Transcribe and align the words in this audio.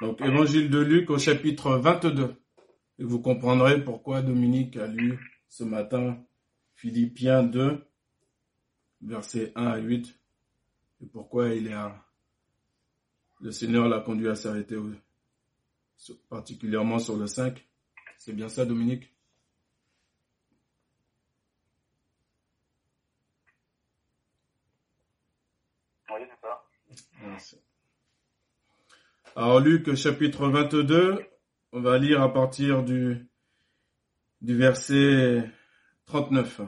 Donc, 0.00 0.20
évangile 0.22 0.70
de 0.70 0.78
Luc 0.78 1.10
au 1.10 1.18
chapitre 1.18 1.76
22. 1.76 2.34
Et 2.98 3.04
vous 3.04 3.20
comprendrez 3.20 3.84
pourquoi 3.84 4.22
Dominique 4.22 4.76
a 4.76 4.86
lu 4.86 5.18
ce 5.48 5.64
matin 5.64 6.22
Philippiens 6.74 7.42
2, 7.42 7.86
versets 9.02 9.52
1 9.54 9.66
à 9.66 9.76
8, 9.78 10.18
et 11.02 11.06
pourquoi 11.06 11.48
il 11.48 11.66
est 11.66 11.74
à... 11.74 12.02
le 13.40 13.50
Seigneur 13.50 13.88
l'a 13.88 14.00
conduit 14.00 14.28
à 14.28 14.34
s'arrêter 14.34 14.76
particulièrement 16.30 16.98
sur 16.98 17.16
le 17.16 17.26
5. 17.26 17.62
C'est 18.16 18.32
bien 18.32 18.48
ça, 18.48 18.64
Dominique? 18.64 19.14
Oui, 26.10 26.20
c'est 26.26 26.40
ça. 26.40 26.66
Merci. 27.22 27.56
Alors 29.36 29.60
Luc 29.60 29.94
chapitre 29.94 30.48
22, 30.48 31.24
on 31.70 31.80
va 31.80 31.98
lire 31.98 32.20
à 32.20 32.32
partir 32.32 32.82
du, 32.82 33.28
du 34.40 34.56
verset 34.56 35.48
39. 36.06 36.62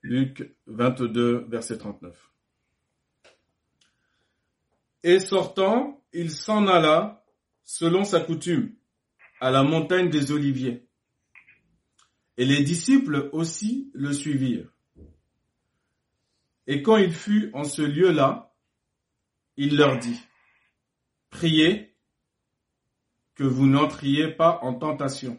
Luc 0.00 0.56
22, 0.66 1.44
verset 1.50 1.76
39. 1.76 2.32
Et 5.02 5.20
sortant, 5.20 6.02
il 6.14 6.30
s'en 6.30 6.66
alla, 6.66 7.22
selon 7.64 8.04
sa 8.04 8.20
coutume, 8.20 8.74
à 9.38 9.50
la 9.50 9.64
montagne 9.64 10.08
des 10.08 10.32
Oliviers. 10.32 10.88
Et 12.38 12.46
les 12.46 12.62
disciples 12.62 13.28
aussi 13.32 13.90
le 13.92 14.14
suivirent. 14.14 14.72
Et 16.66 16.80
quand 16.80 16.96
il 16.96 17.12
fut 17.12 17.50
en 17.52 17.64
ce 17.64 17.82
lieu-là, 17.82 18.47
il 19.58 19.76
leur 19.76 19.98
dit, 19.98 20.20
priez 21.30 21.92
que 23.34 23.42
vous 23.42 23.66
n'entriez 23.66 24.28
pas 24.28 24.60
en 24.62 24.72
tentation. 24.72 25.38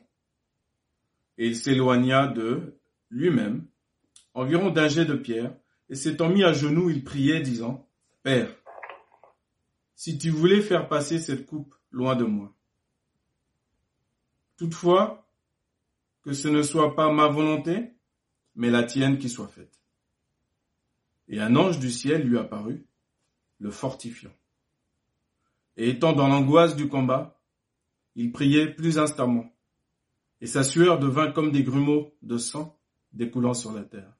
Et 1.37 1.47
il 1.47 1.55
s'éloigna 1.55 2.27
de 2.27 2.77
lui-même, 3.09 3.65
environ 4.33 4.71
d'un 4.71 4.89
jet 4.89 5.05
de 5.05 5.15
pierre, 5.15 5.55
et 5.87 5.95
s'étant 5.95 6.27
mis 6.27 6.43
à 6.43 6.51
genoux, 6.51 6.89
il 6.89 7.03
priait, 7.03 7.39
disant, 7.39 7.89
Père, 8.21 8.53
si 9.95 10.17
tu 10.17 10.29
voulais 10.29 10.61
faire 10.61 10.89
passer 10.89 11.17
cette 11.17 11.45
coupe 11.45 11.73
loin 11.89 12.17
de 12.17 12.25
moi. 12.25 12.53
Toutefois, 14.57 15.29
que 16.23 16.33
ce 16.33 16.49
ne 16.49 16.61
soit 16.61 16.93
pas 16.93 17.11
ma 17.11 17.27
volonté, 17.27 17.93
mais 18.55 18.69
la 18.69 18.83
tienne 18.83 19.17
qui 19.17 19.29
soit 19.29 19.47
faite. 19.47 19.79
Et 21.29 21.39
un 21.39 21.55
ange 21.55 21.79
du 21.79 21.89
ciel 21.89 22.27
lui 22.27 22.37
apparut, 22.37 22.85
le 23.59 23.71
fortifiant. 23.71 24.33
Et 25.77 25.89
étant 25.89 26.13
dans 26.13 26.27
l'angoisse 26.27 26.75
du 26.75 26.87
combat, 26.87 27.39
il 28.15 28.31
priait 28.31 28.73
plus 28.73 28.97
instamment, 28.97 29.53
et 30.41 30.47
sa 30.47 30.63
sueur 30.63 30.99
devint 30.99 31.31
comme 31.31 31.51
des 31.51 31.63
grumeaux 31.63 32.17
de 32.21 32.37
sang 32.37 32.79
découlant 33.11 33.53
sur 33.53 33.71
la 33.71 33.83
terre. 33.83 34.13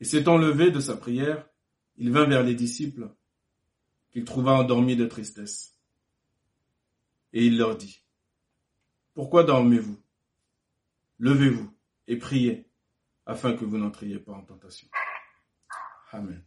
Et 0.00 0.04
s'étant 0.04 0.36
levé 0.36 0.70
de 0.70 0.80
sa 0.80 0.96
prière, 0.96 1.48
il 1.96 2.10
vint 2.10 2.26
vers 2.26 2.42
les 2.42 2.54
disciples, 2.54 3.08
qu'il 4.10 4.24
trouva 4.24 4.52
endormis 4.52 4.96
de 4.96 5.06
tristesse. 5.06 5.78
Et 7.32 7.46
il 7.46 7.58
leur 7.58 7.76
dit, 7.76 8.02
Pourquoi 9.14 9.44
dormez-vous? 9.44 10.00
Levez-vous 11.18 11.72
et 12.06 12.16
priez, 12.16 12.68
afin 13.26 13.56
que 13.56 13.64
vous 13.64 13.78
n'entriez 13.78 14.18
pas 14.18 14.32
en 14.32 14.42
tentation. 14.42 14.88
Amen. 16.12 16.44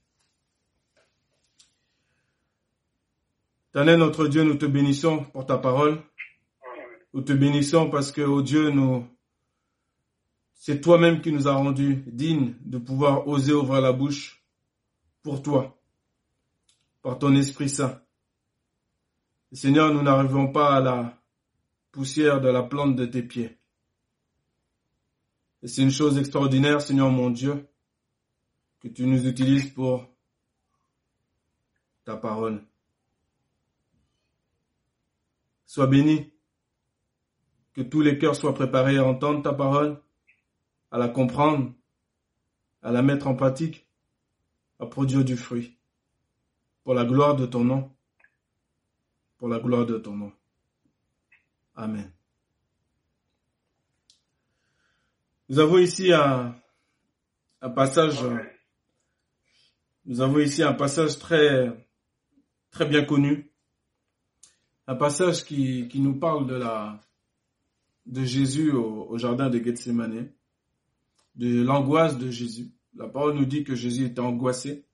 Éternel 3.69 3.99
notre 3.99 4.27
Dieu, 4.27 4.43
nous 4.43 4.55
te 4.55 4.65
bénissons 4.65 5.25
pour 5.25 5.45
ta 5.45 5.57
parole. 5.57 6.01
Nous 7.13 7.21
te 7.21 7.33
bénissons 7.33 7.89
parce 7.89 8.11
que, 8.11 8.21
oh 8.21 8.41
Dieu, 8.41 8.69
nous, 8.69 9.05
c'est 10.53 10.81
toi-même 10.81 11.21
qui 11.21 11.31
nous 11.31 11.47
as 11.47 11.53
rendus 11.53 12.03
dignes 12.08 12.55
de 12.61 12.77
pouvoir 12.77 13.27
oser 13.27 13.53
ouvrir 13.53 13.81
la 13.81 13.93
bouche 13.93 14.43
pour 15.21 15.42
toi, 15.42 15.77
par 17.02 17.19
ton 17.19 17.36
Esprit 17.36 17.69
Saint. 17.69 18.02
Seigneur, 19.52 19.93
nous 19.93 20.02
n'arrivons 20.02 20.52
pas 20.52 20.77
à 20.77 20.80
la 20.80 21.21
poussière 21.92 22.42
de 22.42 22.49
la 22.49 22.63
plante 22.63 22.95
de 22.95 23.05
tes 23.05 23.23
pieds. 23.23 23.58
Et 25.61 25.67
c'est 25.67 25.81
une 25.81 25.92
chose 25.92 26.17
extraordinaire, 26.17 26.81
Seigneur 26.81 27.09
mon 27.09 27.30
Dieu, 27.30 27.67
que 28.80 28.87
tu 28.87 29.05
nous 29.05 29.25
utilises 29.25 29.69
pour 29.73 30.08
ta 32.05 32.15
parole. 32.15 32.63
Sois 35.67 35.86
béni. 35.86 36.33
Que 37.73 37.82
tous 37.82 38.02
les 38.02 38.17
cœurs 38.17 38.36
soient 38.36 38.55
préparés 38.55 38.98
à 38.98 39.05
entendre 39.05 39.44
ta 39.44 39.54
parole, 39.54 40.02
à 40.89 40.98
la 40.98 41.10
comprendre, 41.10 41.76
à 42.82 42.92
la 42.92 43.04
mettre 43.04 43.28
en 43.28 43.36
pratique, 43.36 43.88
à 44.80 44.88
produire 44.88 45.23
du 45.23 45.38
fruit. 45.38 45.78
Pour 46.83 46.95
la 46.95 47.05
gloire 47.05 47.36
de 47.36 47.45
ton 47.45 47.64
nom. 47.64 47.95
Pour 49.38 49.50
la 49.50 49.60
gloire 49.60 49.86
de 49.86 50.00
ton 50.00 50.16
nom. 50.16 50.32
Amen. 51.76 52.11
Nous 55.49 55.60
avons 55.60 55.78
ici 55.78 56.11
un, 56.11 56.55
un 57.61 57.70
passage, 57.70 58.20
nous 60.05 60.22
avons 60.22 60.39
ici 60.39 60.64
un 60.64 60.73
passage 60.73 61.20
très, 61.20 61.88
très 62.72 62.86
bien 62.86 63.05
connu 63.05 63.52
un 64.87 64.95
passage 64.95 65.43
qui, 65.43 65.89
nous 65.95 66.17
parle 66.17 66.48
de 66.48 66.55
la 66.55 66.99
de 68.05 68.23
Jésus 68.23 68.71
au, 68.71 69.17
jardin 69.17 69.49
de 69.49 69.59
Gethsemane, 69.59 70.31
de 71.36 71.61
l'angoisse 71.61 72.17
de 72.17 72.31
Jésus. 72.31 72.71
La 72.95 73.08
parole 73.08 73.36
nous 73.36 73.45
dit 73.45 73.65
que 73.65 73.75
Jésus 73.75 74.05
était 74.05 74.21
angoissé, 74.21 74.86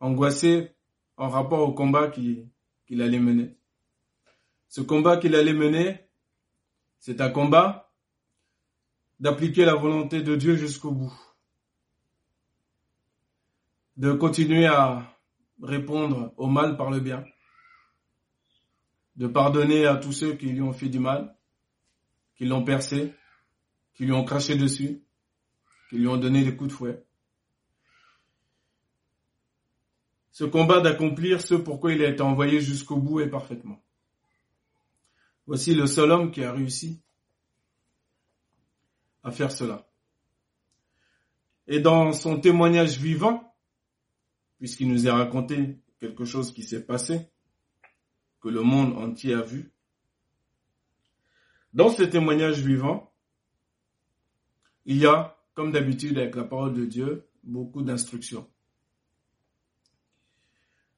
angoissé 0.00 0.72
en 1.18 1.28
rapport 1.28 1.68
au 1.68 1.72
combat 1.72 2.08
qu'il 2.08 2.48
allait 2.90 3.18
mener. 3.18 3.56
Ce 4.68 4.80
combat 4.80 5.18
qu'il 5.18 5.34
allait 5.34 5.52
mener, 5.52 6.00
c'est 6.98 7.20
un 7.20 7.28
combat 7.28 7.92
d'appliquer 9.20 9.66
la 9.66 9.74
volonté 9.74 10.22
de 10.22 10.34
Dieu 10.34 10.56
jusqu'au 10.56 10.92
bout, 10.92 11.12
de 13.98 14.12
continuer 14.12 14.66
à 14.66 15.14
répondre 15.62 16.32
au 16.38 16.46
mal 16.46 16.78
par 16.78 16.90
le 16.90 17.00
bien, 17.00 17.22
de 19.20 19.26
pardonner 19.26 19.84
à 19.84 19.96
tous 19.96 20.12
ceux 20.12 20.34
qui 20.34 20.46
lui 20.46 20.62
ont 20.62 20.72
fait 20.72 20.88
du 20.88 20.98
mal, 20.98 21.36
qui 22.36 22.46
l'ont 22.46 22.64
percé, 22.64 23.12
qui 23.92 24.06
lui 24.06 24.12
ont 24.12 24.24
craché 24.24 24.56
dessus, 24.56 25.04
qui 25.90 25.98
lui 25.98 26.08
ont 26.08 26.16
donné 26.16 26.42
des 26.42 26.56
coups 26.56 26.70
de 26.70 26.74
fouet. 26.74 27.04
Ce 30.30 30.44
combat 30.44 30.80
d'accomplir 30.80 31.42
ce 31.42 31.54
pourquoi 31.54 31.92
il 31.92 32.02
a 32.02 32.08
été 32.08 32.22
envoyé 32.22 32.62
jusqu'au 32.62 32.96
bout 32.96 33.20
et 33.20 33.28
parfaitement. 33.28 33.84
Voici 35.46 35.74
le 35.74 35.86
seul 35.86 36.12
homme 36.12 36.30
qui 36.30 36.42
a 36.42 36.50
réussi 36.50 37.02
à 39.22 39.30
faire 39.30 39.52
cela. 39.52 39.86
Et 41.66 41.78
dans 41.78 42.14
son 42.14 42.40
témoignage 42.40 42.98
vivant, 42.98 43.54
puisqu'il 44.56 44.88
nous 44.88 45.08
a 45.08 45.12
raconté 45.12 45.78
quelque 45.98 46.24
chose 46.24 46.54
qui 46.54 46.62
s'est 46.62 46.86
passé, 46.86 47.30
que 48.40 48.48
le 48.48 48.62
monde 48.62 48.96
entier 48.96 49.34
a 49.34 49.42
vu. 49.42 49.70
Dans 51.72 51.90
ce 51.90 52.02
témoignage 52.02 52.60
vivant, 52.60 53.12
il 54.86 54.96
y 54.96 55.06
a, 55.06 55.38
comme 55.54 55.70
d'habitude 55.70 56.18
avec 56.18 56.34
la 56.34 56.44
parole 56.44 56.74
de 56.74 56.84
Dieu, 56.84 57.28
beaucoup 57.44 57.82
d'instructions. 57.82 58.48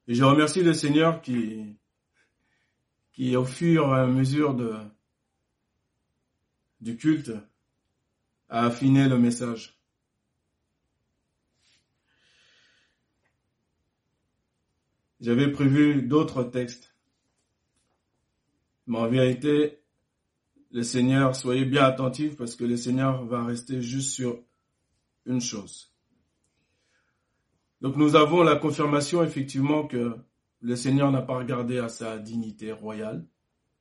Et 0.07 0.15
je 0.15 0.23
remercie 0.23 0.63
le 0.63 0.73
Seigneur 0.73 1.21
qui, 1.21 1.77
qui 3.13 3.35
au 3.35 3.45
fur 3.45 3.95
et 3.95 3.99
à 3.99 4.07
mesure 4.07 4.55
du 6.81 6.97
culte, 6.97 7.31
a 8.49 8.65
affiné 8.65 9.07
le 9.07 9.17
message. 9.17 9.79
J'avais 15.21 15.49
prévu 15.51 16.01
d'autres 16.01 16.43
textes 16.43 16.92
mais 18.87 18.97
en 18.97 19.07
vérité, 19.07 19.79
le 20.71 20.83
Seigneur, 20.83 21.35
soyez 21.35 21.65
bien 21.65 21.83
attentifs 21.83 22.35
parce 22.35 22.55
que 22.55 22.63
le 22.63 22.77
Seigneur 22.77 23.25
va 23.25 23.43
rester 23.45 23.81
juste 23.81 24.11
sur 24.11 24.41
une 25.25 25.41
chose. 25.41 25.93
Donc 27.81 27.95
nous 27.95 28.15
avons 28.15 28.43
la 28.43 28.55
confirmation 28.55 29.23
effectivement 29.23 29.85
que 29.87 30.15
le 30.61 30.75
Seigneur 30.75 31.11
n'a 31.11 31.21
pas 31.21 31.37
regardé 31.37 31.77
à 31.79 31.89
sa 31.89 32.17
dignité 32.17 32.71
royale, 32.71 33.27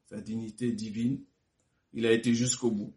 sa 0.05 0.21
dignité 0.21 0.73
divine. 0.73 1.23
Il 1.93 2.07
a 2.07 2.13
été 2.13 2.35
jusqu'au 2.35 2.71
bout. 2.71 2.95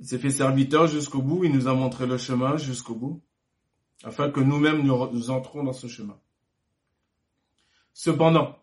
Il 0.00 0.06
s'est 0.06 0.18
fait 0.18 0.30
serviteur 0.30 0.86
jusqu'au 0.86 1.22
bout, 1.22 1.44
il 1.44 1.52
nous 1.52 1.66
a 1.66 1.74
montré 1.74 2.06
le 2.06 2.18
chemin 2.18 2.56
jusqu'au 2.56 2.94
bout. 2.94 3.22
afin 4.04 4.30
que 4.30 4.40
nous-mêmes 4.40 4.82
nous, 4.82 5.10
nous 5.12 5.30
entrons 5.30 5.64
dans 5.64 5.72
ce 5.72 5.88
chemin. 5.88 6.20
Cependant, 7.92 8.56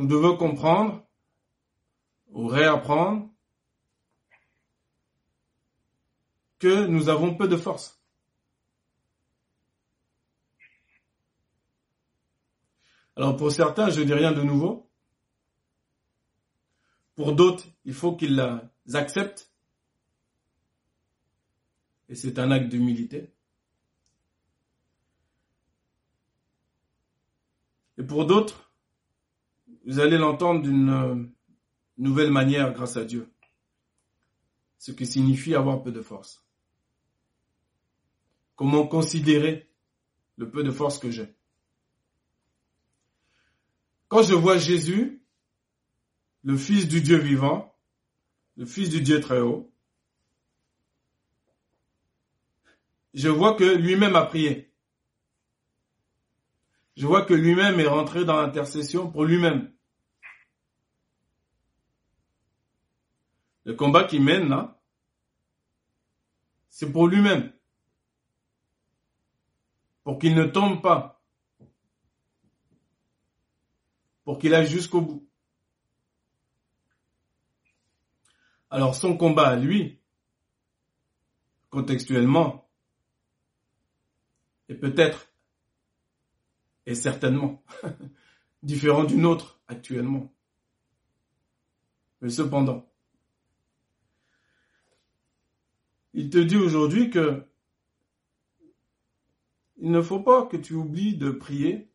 nous 0.00 0.06
devons 0.06 0.34
comprendre 0.34 1.06
ou 2.28 2.46
réapprendre 2.46 3.28
que 6.58 6.86
nous 6.86 7.10
avons 7.10 7.34
peu 7.34 7.46
de 7.46 7.58
force. 7.58 8.00
Alors 13.14 13.36
pour 13.36 13.52
certains, 13.52 13.90
je 13.90 14.00
dis 14.00 14.14
rien 14.14 14.32
de 14.32 14.40
nouveau. 14.40 14.90
Pour 17.14 17.34
d'autres, 17.34 17.66
il 17.84 17.92
faut 17.92 18.16
qu'ils 18.16 18.40
acceptent. 18.94 19.52
Et 22.08 22.14
c'est 22.14 22.38
un 22.38 22.50
acte 22.50 22.70
d'humilité. 22.70 23.34
Et 27.98 28.02
pour 28.02 28.24
d'autres, 28.24 28.69
vous 29.86 29.98
allez 29.98 30.18
l'entendre 30.18 30.62
d'une 30.62 31.32
nouvelle 31.96 32.30
manière 32.30 32.72
grâce 32.72 32.96
à 32.96 33.04
Dieu. 33.04 33.30
Ce 34.78 34.92
qui 34.92 35.06
signifie 35.06 35.54
avoir 35.54 35.82
peu 35.82 35.92
de 35.92 36.00
force. 36.00 36.44
Comment 38.56 38.86
considérer 38.86 39.70
le 40.36 40.50
peu 40.50 40.62
de 40.62 40.70
force 40.70 40.98
que 40.98 41.10
j'ai 41.10 41.34
Quand 44.08 44.22
je 44.22 44.34
vois 44.34 44.58
Jésus, 44.58 45.22
le 46.42 46.56
Fils 46.56 46.88
du 46.88 47.00
Dieu 47.00 47.18
vivant, 47.18 47.74
le 48.56 48.66
Fils 48.66 48.90
du 48.90 49.00
Dieu 49.00 49.20
très 49.20 49.40
haut, 49.40 49.70
je 53.14 53.28
vois 53.28 53.54
que 53.54 53.64
lui-même 53.64 54.16
a 54.16 54.24
prié. 54.24 54.69
Je 57.00 57.06
vois 57.06 57.24
que 57.24 57.32
lui-même 57.32 57.80
est 57.80 57.86
rentré 57.86 58.26
dans 58.26 58.36
l'intercession 58.36 59.10
pour 59.10 59.24
lui-même. 59.24 59.72
Le 63.64 63.72
combat 63.72 64.04
qu'il 64.04 64.22
mène 64.22 64.50
là, 64.50 64.78
c'est 66.68 66.92
pour 66.92 67.08
lui-même 67.08 67.54
pour 70.04 70.18
qu'il 70.18 70.34
ne 70.34 70.44
tombe 70.44 70.82
pas, 70.82 71.22
pour 74.24 74.38
qu'il 74.38 74.52
aille 74.52 74.68
jusqu'au 74.68 75.00
bout. 75.00 75.26
Alors 78.68 78.94
son 78.94 79.16
combat 79.16 79.48
à 79.48 79.56
lui, 79.56 80.02
contextuellement, 81.70 82.68
est 84.68 84.74
peut-être 84.74 85.29
certainement 86.94 87.62
différent 88.62 89.04
du 89.04 89.16
nôtre 89.16 89.60
actuellement. 89.68 90.32
Mais 92.20 92.30
cependant, 92.30 92.86
il 96.12 96.30
te 96.30 96.38
dit 96.38 96.56
aujourd'hui 96.56 97.10
que 97.10 97.44
il 99.82 99.90
ne 99.90 100.02
faut 100.02 100.20
pas 100.20 100.44
que 100.46 100.58
tu 100.58 100.74
oublies 100.74 101.16
de 101.16 101.30
prier. 101.30 101.90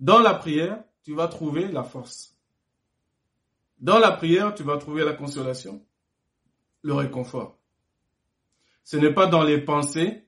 Dans 0.00 0.18
la 0.18 0.34
prière, 0.34 0.82
tu 1.04 1.14
vas 1.14 1.28
trouver 1.28 1.68
la 1.68 1.84
force. 1.84 2.36
Dans 3.78 3.98
la 4.00 4.10
prière, 4.10 4.54
tu 4.54 4.64
vas 4.64 4.76
trouver 4.78 5.04
la 5.04 5.12
consolation, 5.12 5.86
le 6.82 6.94
réconfort. 6.94 7.58
Ce 8.82 8.96
n'est 8.96 9.14
pas 9.14 9.26
dans 9.26 9.44
les 9.44 9.60
pensées, 9.60 10.26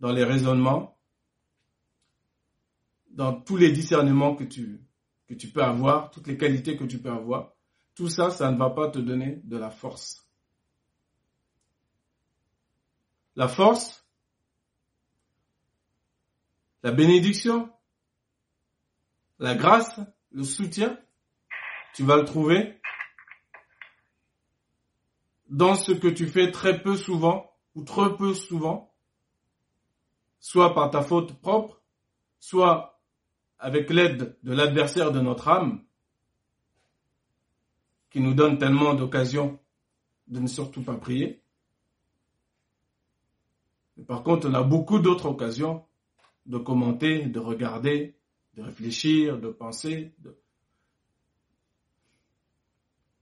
dans 0.00 0.12
les 0.12 0.24
raisonnements, 0.24 0.93
dans 3.14 3.40
tous 3.40 3.56
les 3.56 3.70
discernements 3.70 4.34
que 4.34 4.44
tu, 4.44 4.80
que 5.28 5.34
tu 5.34 5.48
peux 5.48 5.62
avoir, 5.62 6.10
toutes 6.10 6.26
les 6.26 6.36
qualités 6.36 6.76
que 6.76 6.84
tu 6.84 7.00
peux 7.00 7.10
avoir. 7.10 7.52
Tout 7.94 8.08
ça, 8.08 8.30
ça 8.30 8.50
ne 8.50 8.58
va 8.58 8.70
pas 8.70 8.90
te 8.90 8.98
donner 8.98 9.40
de 9.44 9.56
la 9.56 9.70
force. 9.70 10.28
La 13.36 13.48
force, 13.48 14.04
la 16.82 16.90
bénédiction, 16.92 17.72
la 19.38 19.54
grâce, 19.54 20.00
le 20.30 20.42
soutien, 20.42 20.98
tu 21.94 22.02
vas 22.04 22.16
le 22.16 22.24
trouver 22.24 22.80
dans 25.48 25.76
ce 25.76 25.92
que 25.92 26.08
tu 26.08 26.26
fais 26.26 26.50
très 26.50 26.82
peu 26.82 26.96
souvent 26.96 27.50
ou 27.76 27.84
trop 27.84 28.10
peu 28.10 28.34
souvent, 28.34 28.92
soit 30.40 30.74
par 30.74 30.90
ta 30.90 31.02
faute 31.02 31.40
propre, 31.40 31.80
soit 32.40 32.93
avec 33.64 33.88
l'aide 33.88 34.36
de 34.42 34.52
l'adversaire 34.52 35.10
de 35.10 35.20
notre 35.20 35.48
âme, 35.48 35.82
qui 38.10 38.20
nous 38.20 38.34
donne 38.34 38.58
tellement 38.58 38.92
d'occasions 38.92 39.58
de 40.26 40.38
ne 40.38 40.46
surtout 40.46 40.82
pas 40.82 40.96
prier. 40.96 41.42
Par 44.06 44.22
contre, 44.22 44.50
on 44.50 44.52
a 44.52 44.62
beaucoup 44.62 44.98
d'autres 44.98 45.24
occasions 45.24 45.82
de 46.44 46.58
commenter, 46.58 47.24
de 47.24 47.40
regarder, 47.40 48.18
de 48.54 48.60
réfléchir, 48.60 49.38
de 49.38 49.48
penser. 49.48 50.12
De... 50.18 50.38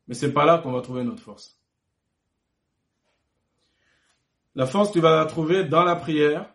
Mais 0.08 0.14
c'est 0.14 0.32
pas 0.32 0.44
là 0.44 0.58
qu'on 0.58 0.72
va 0.72 0.80
trouver 0.80 1.04
notre 1.04 1.22
force. 1.22 1.56
La 4.56 4.66
force, 4.66 4.90
tu 4.90 4.98
vas 4.98 5.14
la 5.14 5.26
trouver 5.26 5.62
dans 5.62 5.84
la 5.84 5.94
prière. 5.94 6.52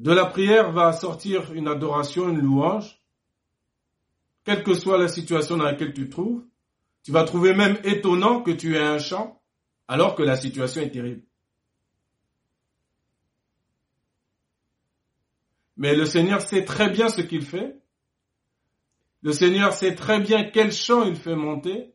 De 0.00 0.12
la 0.12 0.24
prière 0.24 0.72
va 0.72 0.94
sortir 0.94 1.52
une 1.52 1.68
adoration, 1.68 2.30
une 2.30 2.40
louange. 2.40 2.98
Quelle 4.44 4.64
que 4.64 4.72
soit 4.72 4.96
la 4.96 5.08
situation 5.08 5.58
dans 5.58 5.64
laquelle 5.64 5.92
tu 5.92 6.06
te 6.06 6.10
trouves, 6.10 6.42
tu 7.02 7.12
vas 7.12 7.24
trouver 7.24 7.52
même 7.52 7.78
étonnant 7.84 8.40
que 8.40 8.50
tu 8.50 8.76
aies 8.76 8.82
un 8.82 8.98
chant 8.98 9.42
alors 9.88 10.14
que 10.14 10.22
la 10.22 10.36
situation 10.36 10.80
est 10.80 10.90
terrible. 10.90 11.22
Mais 15.76 15.94
le 15.94 16.06
Seigneur 16.06 16.40
sait 16.40 16.64
très 16.64 16.88
bien 16.88 17.10
ce 17.10 17.20
qu'il 17.20 17.44
fait. 17.44 17.78
Le 19.20 19.32
Seigneur 19.32 19.74
sait 19.74 19.94
très 19.94 20.18
bien 20.18 20.44
quel 20.44 20.72
chant 20.72 21.04
il 21.04 21.16
fait 21.16 21.36
monter. 21.36 21.94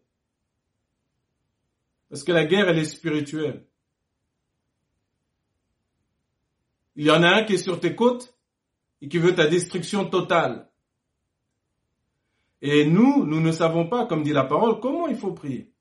Parce 2.10 2.24
que 2.24 2.32
la 2.32 2.46
guerre, 2.46 2.70
elle 2.70 2.78
est 2.78 2.86
spirituelle. 2.86 3.66
Il 6.96 7.06
y 7.06 7.12
en 7.12 7.24
a 7.24 7.30
un 7.30 7.44
qui 7.44 7.54
est 7.54 7.58
sur 7.58 7.80
tes 7.80 7.96
côtes 7.96 8.36
et 9.02 9.08
qui 9.10 9.18
veut 9.18 9.36
ta 9.36 9.48
destruction 9.48 10.10
totale. 10.10 10.70
Et 12.62 12.86
nous, 12.86 13.26
nous 13.26 13.42
ne 13.42 13.52
savons 13.52 13.88
pas, 13.88 14.06
comme 14.06 14.24
dit 14.24 14.34
la 14.34 14.46
parole, 14.46 14.80
comment 14.80 15.08
il 15.08 15.18
faut 15.18 15.34
prier. 15.34 15.72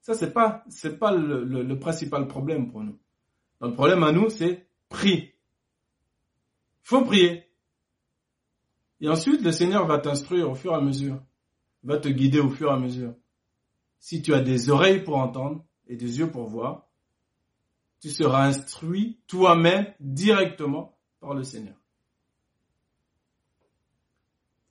Ça, 0.00 0.14
c'est 0.14 0.32
pas, 0.32 0.64
c'est 0.68 0.98
pas 0.98 1.12
le, 1.12 1.78
principal 1.78 2.26
problème 2.26 2.70
pour 2.70 2.82
nous. 2.82 2.98
Le 3.60 3.72
problème 3.72 4.02
à 4.02 4.10
nous, 4.10 4.28
c'est 4.30 4.66
prie. 4.88 5.32
Il 6.84 6.88
faut 6.88 7.04
prier. 7.04 7.46
Et 9.00 9.08
ensuite, 9.08 9.42
le 9.42 9.52
Seigneur 9.52 9.86
va 9.86 9.98
t'instruire 9.98 10.50
au 10.50 10.54
fur 10.56 10.72
et 10.72 10.76
à 10.76 10.80
mesure, 10.80 11.20
va 11.84 11.98
te 11.98 12.08
guider 12.08 12.40
au 12.40 12.50
fur 12.50 12.70
et 12.70 12.74
à 12.74 12.78
mesure. 12.78 13.14
Si 14.00 14.22
tu 14.22 14.34
as 14.34 14.40
des 14.40 14.70
oreilles 14.70 15.04
pour 15.04 15.16
entendre 15.16 15.64
et 15.86 15.96
des 15.96 16.18
yeux 16.18 16.30
pour 16.30 16.46
voir, 16.48 16.88
tu 18.02 18.10
seras 18.10 18.48
instruit 18.48 19.20
toi-même 19.28 19.86
directement 20.00 20.98
par 21.20 21.34
le 21.34 21.44
Seigneur. 21.44 21.76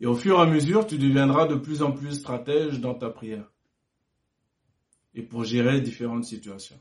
Et 0.02 0.06
au 0.06 0.16
fur 0.16 0.38
et 0.38 0.42
à 0.42 0.46
mesure, 0.46 0.86
tu 0.86 0.98
deviendras 0.98 1.48
de 1.48 1.56
plus 1.56 1.82
en 1.82 1.94
plus 1.94 2.20
stratège 2.20 2.82
dans 2.82 2.94
ta 2.94 3.10
prière 3.10 3.50
et 5.14 5.24
pour 5.24 5.46
gérer 5.46 5.80
différentes 5.80 6.26
situations. 6.26 6.80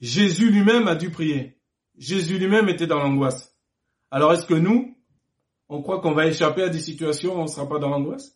Jésus 0.00 0.50
lui-même 0.50 0.86
a 0.86 0.96
dû 0.96 1.10
prier. 1.10 1.56
Jésus 1.96 2.38
lui-même 2.38 2.68
était 2.68 2.86
dans 2.86 2.98
l'angoisse. 2.98 3.56
Alors 4.10 4.34
est-ce 4.34 4.44
que 4.44 4.52
nous, 4.52 4.94
on 5.70 5.80
croit 5.80 6.00
qu'on 6.00 6.12
va 6.12 6.26
échapper 6.26 6.62
à 6.62 6.68
des 6.68 6.80
situations 6.80 7.36
où 7.36 7.38
on 7.38 7.44
ne 7.44 7.48
sera 7.48 7.66
pas 7.66 7.78
dans 7.78 7.88
l'angoisse? 7.88 8.33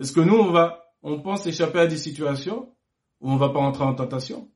Est-ce 0.00 0.12
que 0.12 0.20
nous, 0.20 0.34
on 0.34 0.50
va, 0.50 0.90
on 1.02 1.20
pense 1.20 1.46
échapper 1.46 1.78
à 1.78 1.86
des 1.86 1.98
situations 1.98 2.74
où 3.20 3.30
on 3.30 3.34
ne 3.34 3.38
va 3.38 3.50
pas 3.50 3.60
entrer 3.60 3.84
en 3.84 3.94
tentation? 3.94 4.50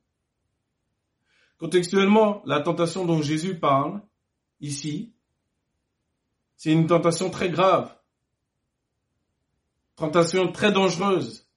Contextuellement, 1.59 2.41
la 2.45 2.61
tentation 2.61 3.05
dont 3.05 3.21
Jésus 3.21 3.59
parle 3.59 4.01
ici, 4.59 5.13
c'est 6.57 6.71
une 6.71 6.87
tentation 6.87 7.29
très 7.29 7.49
grave, 7.49 7.95
tentation 9.95 10.51
très 10.51 10.71
dangereuse, 10.71 11.47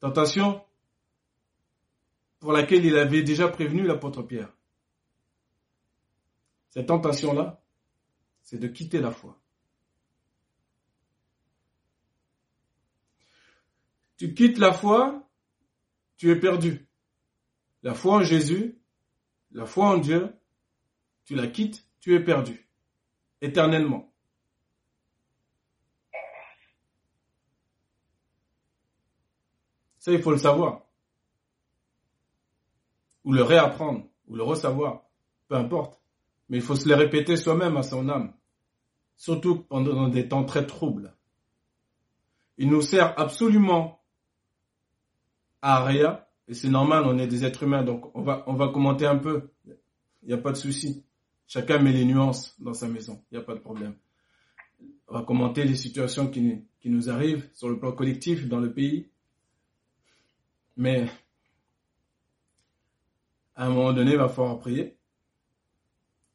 tentation 0.00 0.64
pour 2.40 2.52
laquelle 2.52 2.84
il 2.84 2.96
avait 2.98 3.22
déjà 3.22 3.46
prévenu 3.48 3.82
l'apôtre 3.82 4.22
Pierre. 4.22 4.52
Cette 6.70 6.88
tentation-là, 6.88 7.62
c'est 8.42 8.58
de 8.58 8.66
quitter 8.66 9.00
la 9.00 9.12
foi. 9.12 9.38
Tu 14.16 14.34
quittes 14.34 14.58
la 14.58 14.72
foi, 14.72 15.28
tu 16.16 16.30
es 16.30 16.36
perdu. 16.36 16.88
La 17.82 17.94
foi 17.94 18.16
en 18.16 18.22
Jésus, 18.22 18.78
la 19.52 19.66
foi 19.66 19.86
en 19.86 19.98
Dieu, 19.98 20.34
tu 21.24 21.34
la 21.34 21.46
quittes, 21.46 21.86
tu 22.00 22.14
es 22.14 22.20
perdu. 22.20 22.68
Éternellement. 23.40 24.12
Ça, 29.98 30.12
il 30.12 30.22
faut 30.22 30.30
le 30.30 30.38
savoir. 30.38 30.82
Ou 33.24 33.32
le 33.32 33.42
réapprendre, 33.42 34.06
ou 34.28 34.36
le 34.36 34.42
ressavoir. 34.42 35.02
Peu 35.48 35.56
importe. 35.56 36.00
Mais 36.48 36.58
il 36.58 36.62
faut 36.62 36.76
se 36.76 36.88
les 36.88 36.94
répéter 36.94 37.36
soi-même 37.36 37.76
à 37.76 37.82
son 37.82 38.08
âme. 38.08 38.32
Surtout 39.16 39.56
pendant 39.64 40.08
des 40.08 40.28
temps 40.28 40.44
très 40.44 40.64
troubles. 40.64 41.16
Il 42.56 42.70
nous 42.70 42.82
sert 42.82 43.18
absolument 43.18 43.95
à 45.62 45.84
rien. 45.84 46.20
Et 46.48 46.54
c'est 46.54 46.68
normal, 46.68 47.04
on 47.06 47.18
est 47.18 47.26
des 47.26 47.44
êtres 47.44 47.64
humains, 47.64 47.82
donc 47.82 48.14
on 48.14 48.22
va, 48.22 48.44
on 48.46 48.54
va 48.54 48.68
commenter 48.68 49.06
un 49.06 49.18
peu. 49.18 49.50
Il 50.22 50.28
n'y 50.28 50.34
a 50.34 50.38
pas 50.38 50.52
de 50.52 50.56
souci. 50.56 51.04
Chacun 51.46 51.78
met 51.78 51.92
les 51.92 52.04
nuances 52.04 52.60
dans 52.60 52.74
sa 52.74 52.88
maison. 52.88 53.22
Il 53.30 53.38
n'y 53.38 53.42
a 53.42 53.46
pas 53.46 53.54
de 53.54 53.60
problème. 53.60 53.94
On 55.08 55.14
va 55.14 55.22
commenter 55.22 55.64
les 55.64 55.76
situations 55.76 56.28
qui, 56.28 56.64
nous 56.84 57.10
arrivent 57.10 57.48
sur 57.52 57.68
le 57.68 57.78
plan 57.78 57.92
collectif 57.92 58.48
dans 58.48 58.60
le 58.60 58.72
pays. 58.72 59.08
Mais 60.76 61.08
à 63.54 63.66
un 63.66 63.70
moment 63.70 63.92
donné, 63.92 64.12
il 64.12 64.18
va 64.18 64.28
falloir 64.28 64.58
prier. 64.58 64.96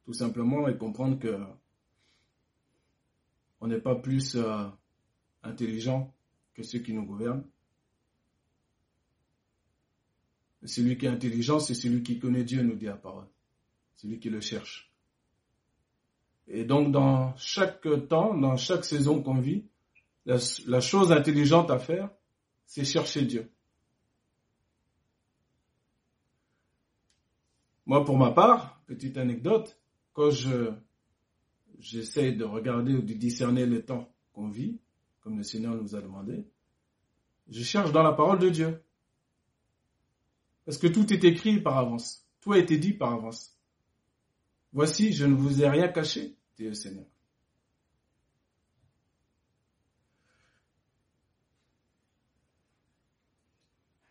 Tout 0.06 0.14
simplement 0.14 0.68
et 0.68 0.78
comprendre 0.78 1.20
que 1.20 1.38
on 3.62 3.68
n'est 3.68 3.80
pas 3.80 3.96
plus 3.96 4.36
euh, 4.36 4.66
intelligent 5.44 6.14
que 6.56 6.64
ceux 6.64 6.80
qui 6.80 6.94
nous 6.94 7.06
gouvernent. 7.06 7.44
Celui 10.64 10.98
qui 10.98 11.06
est 11.06 11.10
intelligent, 11.10 11.60
c'est 11.60 11.74
celui 11.74 12.04
qui 12.04 12.20
connaît 12.20 12.44
Dieu, 12.44 12.62
nous 12.62 12.76
dit 12.76 12.86
la 12.86 12.96
parole. 12.96 13.28
Celui 13.96 14.20
qui 14.20 14.30
le 14.30 14.42
cherche. 14.42 14.92
Et 16.48 16.66
donc, 16.66 16.92
dans 16.92 17.36
chaque 17.38 17.88
temps, 18.08 18.38
dans 18.38 18.58
chaque 18.58 18.86
saison 18.86 19.22
qu'on 19.22 19.40
vit, 19.40 19.66
la, 20.26 20.82
chose 20.82 21.12
intelligente 21.12 21.72
à 21.72 21.80
faire, 21.80 22.10
c'est 22.66 22.84
chercher 22.84 23.24
Dieu. 23.24 23.50
Moi, 27.86 28.06
pour 28.06 28.18
ma 28.18 28.32
part, 28.32 28.82
petite 28.86 29.18
anecdote, 29.18 29.78
quand 30.14 30.30
je 30.30 30.72
j'essaie 31.80 32.32
de 32.32 32.44
regarder 32.44 32.94
ou 32.94 33.02
de 33.02 33.14
discerner 33.14 33.66
le 33.66 33.84
temps 33.84 34.08
qu'on 34.34 34.50
vit, 34.50 34.78
comme 35.22 35.38
le 35.38 35.44
Seigneur 35.44 35.76
nous 35.76 35.96
a 35.96 36.02
demandé, 36.02 36.46
je 37.50 37.64
cherche 37.64 37.92
dans 37.92 38.04
la 38.04 38.12
parole 38.12 38.38
de 38.38 38.50
Dieu. 38.50 38.84
Parce 40.72 40.80
que 40.80 40.88
tout 40.88 41.12
est 41.12 41.26
écrit 41.26 41.60
par 41.60 41.78
avance. 41.78 42.26
Tout 42.40 42.54
a 42.54 42.58
été 42.58 42.78
dit 42.78 42.94
par 42.94 43.12
avance. 43.12 43.60
Voici, 44.72 45.12
je 45.12 45.26
ne 45.26 45.36
vous 45.36 45.62
ai 45.62 45.68
rien 45.68 45.90
caché, 45.90 46.38
dit 46.56 46.64
le 46.64 46.74
Seigneur. 46.74 47.04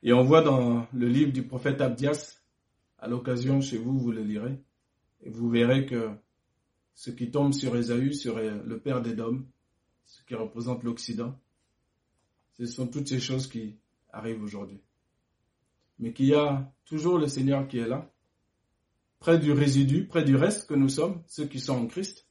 Et 0.02 0.12
on 0.12 0.22
voit 0.22 0.42
dans 0.42 0.86
le 0.92 1.08
livre 1.08 1.32
du 1.32 1.46
prophète 1.46 1.80
Abdias, 1.80 2.42
à 2.98 3.08
l'occasion, 3.08 3.62
chez 3.62 3.78
vous, 3.78 3.98
vous 3.98 4.12
le 4.12 4.22
lirez. 4.22 4.62
Et 5.22 5.30
vous 5.30 5.48
verrez 5.48 5.86
que 5.86 6.10
ce 6.94 7.10
qui 7.10 7.30
tombe 7.30 7.54
sur 7.54 7.74
Ésaü 7.74 8.12
serait 8.12 8.50
le 8.50 8.78
père 8.78 9.00
des 9.00 9.14
dômes, 9.14 9.48
ce 10.04 10.22
qui 10.24 10.34
représente 10.34 10.82
l'Occident. 10.82 11.40
Ce 12.58 12.66
sont 12.66 12.86
toutes 12.86 13.08
ces 13.08 13.18
choses 13.18 13.46
qui 13.46 13.78
arrivent 14.12 14.42
aujourd'hui. 14.42 14.82
Mais 16.00 16.12
qu'il 16.12 16.26
y 16.26 16.34
a 16.34 16.72
toujours 16.84 17.18
le 17.18 17.28
Seigneur 17.28 17.68
qui 17.68 17.78
est 17.78 17.86
là, 17.86 18.10
près 19.20 19.38
du 19.38 19.52
résidu, 19.52 20.06
près 20.06 20.24
du 20.24 20.34
reste 20.34 20.68
que 20.68 20.74
nous 20.74 20.88
sommes, 20.88 21.22
ceux 21.28 21.46
qui 21.46 21.60
sont 21.60 21.76
en 21.76 21.86
Christ, 21.86 22.26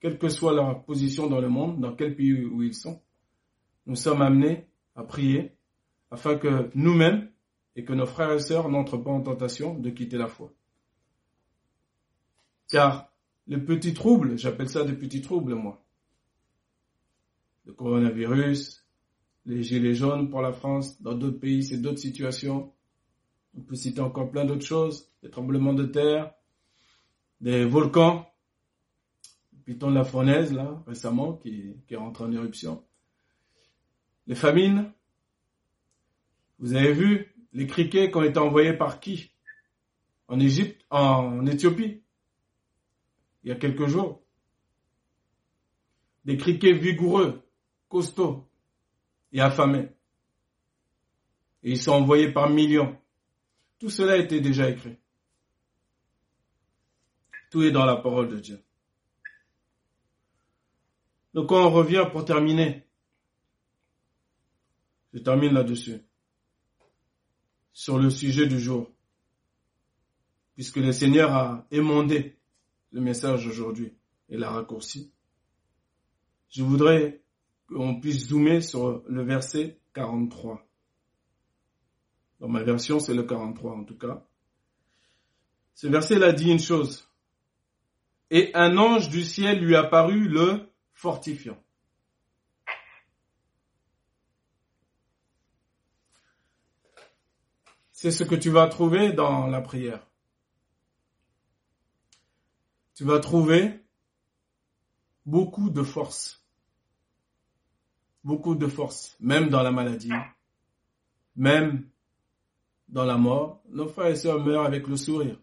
quelle 0.00 0.18
que 0.18 0.30
soit 0.30 0.54
leur 0.54 0.84
position 0.84 1.26
dans 1.26 1.40
le 1.40 1.48
monde, 1.50 1.80
dans 1.80 1.94
quel 1.94 2.16
pays 2.16 2.44
où 2.44 2.62
ils 2.62 2.74
sont. 2.74 3.02
Nous 3.84 3.96
sommes 3.96 4.22
amenés 4.22 4.66
à 4.94 5.04
prier 5.04 5.52
afin 6.10 6.36
que 6.36 6.70
nous-mêmes, 6.74 7.28
et 7.78 7.84
que 7.84 7.92
nos 7.92 8.06
frères 8.06 8.32
et 8.32 8.40
sœurs 8.40 8.68
n'entrent 8.68 8.96
pas 8.96 9.12
en 9.12 9.20
tentation 9.20 9.78
de 9.78 9.90
quitter 9.90 10.16
la 10.16 10.26
foi. 10.26 10.52
Car 12.68 13.12
les 13.46 13.58
petits 13.58 13.94
troubles, 13.94 14.36
j'appelle 14.36 14.68
ça 14.68 14.82
des 14.82 14.94
petits 14.94 15.22
troubles, 15.22 15.54
moi. 15.54 15.80
Le 17.66 17.72
coronavirus, 17.72 18.84
les 19.46 19.62
gilets 19.62 19.94
jaunes 19.94 20.28
pour 20.28 20.42
la 20.42 20.52
France, 20.52 21.00
dans 21.00 21.14
d'autres 21.14 21.38
pays, 21.38 21.62
c'est 21.62 21.78
d'autres 21.78 22.00
situations. 22.00 22.72
On 23.58 23.62
peut 23.62 23.74
citer 23.74 24.00
encore 24.00 24.30
plein 24.30 24.44
d'autres 24.44 24.64
choses, 24.64 25.10
des 25.20 25.30
tremblements 25.30 25.74
de 25.74 25.84
terre, 25.84 26.32
des 27.40 27.64
volcans, 27.64 28.32
le 29.52 29.58
piton 29.64 29.90
de 29.90 29.96
la 29.96 30.04
fournaise, 30.04 30.52
là, 30.52 30.80
récemment, 30.86 31.32
qui, 31.32 31.74
qui 31.88 31.96
rentre 31.96 32.22
en 32.22 32.30
éruption. 32.30 32.84
Les 34.28 34.36
famines. 34.36 34.92
Vous 36.60 36.74
avez 36.74 36.92
vu 36.92 37.34
les 37.52 37.66
criquets 37.66 38.12
qui 38.12 38.16
ont 38.16 38.22
été 38.22 38.38
envoyés 38.38 38.74
par 38.74 39.00
qui? 39.00 39.32
En 40.28 40.38
Égypte, 40.38 40.84
en 40.90 41.44
Éthiopie, 41.44 42.02
il 43.42 43.48
y 43.48 43.52
a 43.52 43.56
quelques 43.56 43.88
jours. 43.88 44.22
Des 46.24 46.36
criquets 46.36 46.74
vigoureux, 46.74 47.42
costauds 47.88 48.48
et 49.32 49.40
affamés. 49.40 49.88
Et 51.64 51.72
ils 51.72 51.80
sont 51.80 51.92
envoyés 51.92 52.30
par 52.30 52.48
millions. 52.48 52.96
Tout 53.78 53.90
cela 53.90 54.16
était 54.16 54.40
déjà 54.40 54.68
écrit. 54.68 54.96
Tout 57.50 57.62
est 57.62 57.70
dans 57.70 57.84
la 57.86 57.96
parole 57.96 58.28
de 58.28 58.38
Dieu. 58.38 58.62
Donc 61.34 61.52
on 61.52 61.70
revient 61.70 62.06
pour 62.10 62.24
terminer, 62.24 62.84
je 65.12 65.18
termine 65.18 65.52
là-dessus 65.52 66.00
sur 67.72 67.98
le 67.98 68.10
sujet 68.10 68.46
du 68.46 68.58
jour, 68.58 68.90
puisque 70.54 70.78
le 70.78 70.90
Seigneur 70.90 71.32
a 71.32 71.66
émondé 71.70 72.36
le 72.90 73.00
message 73.00 73.46
aujourd'hui 73.46 73.94
et 74.28 74.36
l'a 74.36 74.50
raccourci. 74.50 75.12
Je 76.50 76.62
voudrais 76.62 77.22
qu'on 77.68 78.00
puisse 78.00 78.28
zoomer 78.28 78.60
sur 78.62 79.04
le 79.06 79.22
verset 79.22 79.78
43. 79.94 80.67
Dans 82.40 82.48
ma 82.48 82.62
version, 82.62 83.00
c'est 83.00 83.14
le 83.14 83.24
43 83.24 83.72
en 83.72 83.84
tout 83.84 83.98
cas. 83.98 84.24
Ce 85.74 85.86
verset-là 85.86 86.32
dit 86.32 86.50
une 86.50 86.60
chose. 86.60 87.08
Et 88.30 88.50
un 88.54 88.76
ange 88.76 89.08
du 89.08 89.24
ciel 89.24 89.60
lui 89.60 89.74
apparut 89.74 90.28
le 90.28 90.68
fortifiant. 90.92 91.58
c'est 97.98 98.12
ce 98.12 98.22
que 98.22 98.36
tu 98.36 98.50
vas 98.50 98.68
trouver 98.68 99.12
dans 99.12 99.48
la 99.48 99.60
prière. 99.60 100.06
Tu 102.94 103.02
vas 103.02 103.18
trouver 103.18 103.84
beaucoup 105.26 105.68
de 105.68 105.82
force. 105.82 106.46
Beaucoup 108.22 108.54
de 108.54 108.68
force, 108.68 109.16
même 109.18 109.48
dans 109.48 109.64
la 109.64 109.72
maladie, 109.72 110.12
même 111.34 111.90
dans 112.88 113.04
la 113.04 113.16
mort. 113.16 113.62
Nos 113.68 113.88
frères 113.88 114.08
et 114.08 114.16
sœurs 114.16 114.40
meurent 114.40 114.64
avec 114.64 114.86
le 114.86 114.96
sourire 114.96 115.38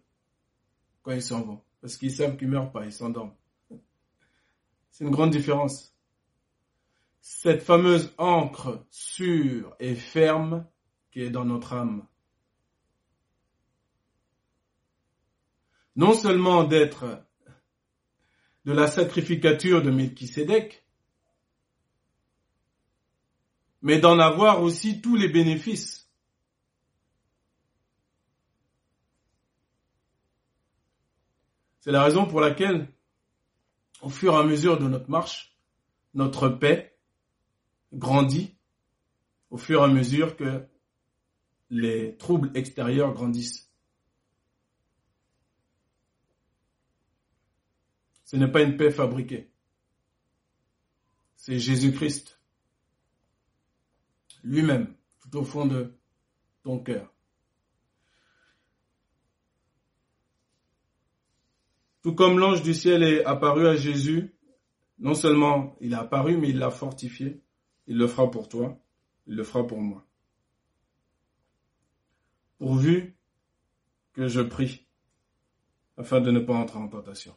quand 1.04 1.12
ils 1.12 1.22
s'en 1.22 1.42
vont, 1.44 1.62
parce 1.82 1.98
qu'ils 1.98 2.12
savent 2.12 2.36
qu'ils 2.36 2.48
meurent 2.48 2.72
pas, 2.72 2.86
ils 2.86 2.92
s'endorment. 2.92 3.36
C'est 4.92 5.04
une 5.04 5.12
grande 5.12 5.32
différence. 5.32 5.96
Cette 7.22 7.62
fameuse 7.62 8.14
encre 8.18 8.86
sûre 8.90 9.76
et 9.80 9.96
ferme 9.96 10.66
qui 11.12 11.22
est 11.22 11.30
dans 11.30 11.46
notre 11.46 11.74
âme. 11.74 12.08
non 15.96 16.14
seulement 16.14 16.64
d'être 16.64 17.24
de 18.66 18.74
la 18.74 18.88
sacrificature 18.88 19.82
de 19.82 19.92
Melchisédek, 19.92 20.84
mais 23.82 24.00
d'en 24.00 24.20
avoir 24.20 24.62
aussi 24.64 25.02
tous 25.02 25.16
les 25.16 25.30
bénéfices. 25.30 26.05
C'est 31.86 31.92
la 31.92 32.04
raison 32.04 32.26
pour 32.26 32.42
laquelle, 32.42 32.92
au 34.02 34.10
fur 34.10 34.34
et 34.34 34.38
à 34.38 34.44
mesure 34.44 34.80
de 34.80 34.88
notre 34.88 35.08
marche, 35.08 35.56
notre 36.16 36.50
paix 36.50 36.98
grandit 37.94 38.56
au 39.52 39.58
fur 39.58 39.82
et 39.82 39.84
à 39.84 39.88
mesure 39.88 40.36
que 40.36 40.68
les 41.70 42.18
troubles 42.18 42.50
extérieurs 42.56 43.14
grandissent. 43.14 43.72
Ce 48.24 48.36
n'est 48.36 48.52
pas 48.52 48.64
une 48.64 48.78
paix 48.78 48.90
fabriquée. 48.90 49.52
C'est 51.36 51.60
Jésus-Christ 51.60 52.42
lui-même, 54.44 54.92
tout 55.20 55.38
au 55.38 55.44
fond 55.44 55.68
de 55.68 55.96
ton 56.64 56.80
cœur. 56.80 57.15
Tout 62.06 62.14
comme 62.14 62.38
l'ange 62.38 62.62
du 62.62 62.76
ciel 62.76 63.02
est 63.02 63.26
apparu 63.26 63.66
à 63.66 63.76
Jésus, 63.76 64.36
non 65.00 65.16
seulement 65.16 65.76
il 65.82 65.94
est 65.94 65.96
apparu, 65.96 66.38
mais 66.38 66.50
il 66.50 66.60
l'a 66.60 66.70
fortifié. 66.70 67.42
Il 67.88 67.98
le 67.98 68.06
fera 68.06 68.30
pour 68.30 68.48
toi, 68.48 68.78
il 69.26 69.34
le 69.34 69.44
fera 69.44 69.66
pour 69.66 69.82
moi. 69.82 70.06
Pourvu 72.60 73.18
que 74.14 74.28
je 74.28 74.42
prie, 74.42 74.86
afin 75.98 76.22
de 76.22 76.30
ne 76.30 76.40
pas 76.40 76.54
entrer 76.54 76.78
en 76.78 76.90
tentation. 76.90 77.36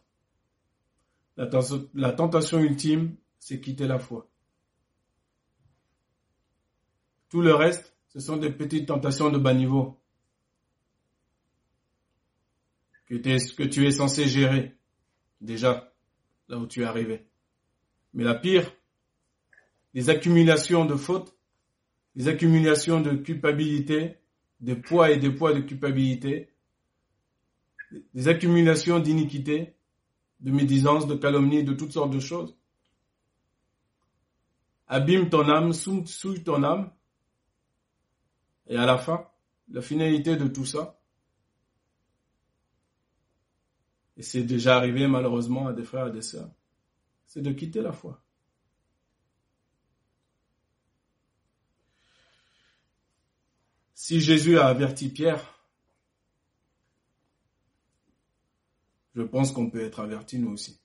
La, 1.39 2.13
tentation 2.13 2.59
ultime, 2.59 3.17
c'est 3.39 3.63
quitter 3.63 3.87
la 3.87 3.99
foi. 3.99 4.29
Tout 7.31 7.41
le 7.41 7.55
reste, 7.55 7.97
ce 8.09 8.21
sont 8.21 8.37
des 8.37 8.53
petites 8.53 8.89
tentations 8.89 9.31
de 9.31 9.39
bas 9.39 9.55
niveau 9.55 9.98
que, 13.09 13.15
que 13.55 13.63
tu 13.65 13.87
es 13.87 13.91
censé 13.91 14.27
gérer 14.27 14.77
déjà 15.41 15.93
là 16.49 16.59
où 16.59 16.67
tu 16.67 16.83
es 16.83 16.85
arrivé. 16.85 17.27
Mais 18.15 18.25
la 18.25 18.35
pire, 18.35 18.73
les 19.95 20.11
accumulations 20.11 20.85
de 20.85 20.95
fautes, 20.95 21.35
les 22.15 22.29
accumulations 22.29 23.01
de 23.01 23.13
culpabilité, 23.13 24.17
des 24.61 24.77
poids 24.77 25.11
et 25.11 25.19
des 25.19 25.31
poids 25.31 25.53
de 25.53 25.61
culpabilité, 25.61 26.51
des 28.15 28.29
accumulations 28.29 28.99
d'iniquité, 28.99 29.75
de 30.41 30.51
médisance, 30.51 31.07
de 31.07 31.15
calomnie, 31.15 31.65
de 31.65 31.73
toutes 31.73 31.93
sortes 31.93 32.13
de 32.13 32.21
choses. 32.21 32.57
Abîme 34.87 35.29
ton 35.29 35.49
âme, 35.49 35.73
souille 35.73 36.43
ton 36.43 36.63
âme. 36.63 36.91
Et 38.67 38.77
à 38.77 38.87
la 38.87 38.99
fin, 38.99 39.27
la 39.71 39.83
finalité 39.83 40.37
de 40.37 40.47
tout 40.47 40.65
ça, 40.65 40.98
et 44.19 44.23
c'est 44.23 44.43
déjà 44.43 44.77
arrivé 44.77 45.07
malheureusement 45.07 45.69
à 45.69 45.73
des 45.73 45.85
frères 45.85 46.09
et 46.09 46.13
des 46.13 46.23
sœurs, 46.23 46.51
c'est 47.25 47.41
de 47.41 47.53
quitter 47.53 47.81
la 47.81 47.93
foi. 47.93 48.21
Si 53.95 54.21
Jésus 54.21 54.59
a 54.59 54.67
averti 54.67 55.09
Pierre, 55.09 55.55
je 59.15 59.23
pense 59.23 59.53
qu'on 59.53 59.71
peut 59.71 59.83
être 59.83 60.01
averti 60.01 60.39
nous 60.39 60.51
aussi. 60.51 60.81